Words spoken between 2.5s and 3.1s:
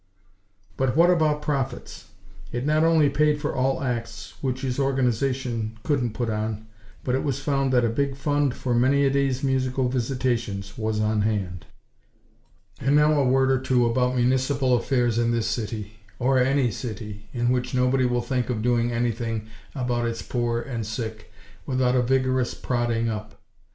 It not only